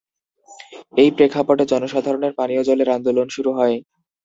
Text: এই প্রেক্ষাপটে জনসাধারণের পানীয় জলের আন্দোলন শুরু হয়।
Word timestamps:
এই 0.97 1.09
প্রেক্ষাপটে 1.11 1.63
জনসাধারণের 1.71 2.33
পানীয় 2.39 2.61
জলের 2.63 2.89
আন্দোলন 2.89 3.27
শুরু 3.35 3.51
হয়। 3.53 3.75